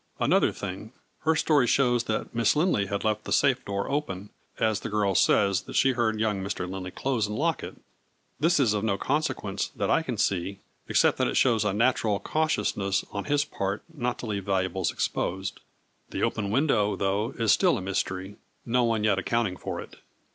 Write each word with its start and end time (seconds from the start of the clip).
Another 0.19 0.51
thing, 0.51 0.93
her 1.19 1.35
story 1.35 1.67
shows 1.67 2.05
that 2.05 2.33
Miss 2.33 2.55
Lindley 2.55 2.87
had 2.87 3.03
left 3.03 3.23
the 3.25 3.31
safe 3.31 3.63
door 3.63 3.87
open, 3.87 4.31
as 4.59 4.79
the 4.79 4.89
girl 4.89 5.13
says 5.13 5.61
that 5.61 5.75
she 5.75 5.91
heard 5.91 6.19
young 6.19 6.41
Mr. 6.43 6.67
Lindley 6.67 6.89
close 6.89 7.27
and 7.27 7.37
lock 7.37 7.61
it. 7.61 7.75
This 8.39 8.59
is 8.59 8.73
of 8.73 8.83
no 8.83 8.97
consequence, 8.97 9.67
that 9.75 9.91
I 9.91 10.01
can 10.01 10.17
see, 10.17 10.57
except 10.87 11.19
that 11.19 11.27
it 11.27 11.37
shows 11.37 11.63
a 11.63 11.71
natural 11.71 12.19
cautiousness 12.19 13.05
on 13.11 13.25
his 13.25 13.45
part 13.45 13.83
not 13.93 14.17
to 14.17 14.25
leave 14.25 14.45
valuables 14.45 14.91
exposed. 14.91 15.59
The 16.09 16.23
open 16.23 16.49
window, 16.49 16.95
though, 16.95 17.35
is 17.37 17.51
still 17.51 17.77
a 17.77 17.79
mystery, 17.83 18.37
no 18.65 18.83
one 18.83 19.03
yet 19.03 19.19
accounting 19.19 19.55
for 19.55 19.79
it. 19.79 19.97